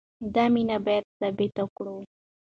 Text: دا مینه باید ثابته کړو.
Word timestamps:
دا 0.35 0.45
مینه 0.53 0.77
باید 0.85 1.05
ثابته 1.19 1.63
کړو. 1.75 1.95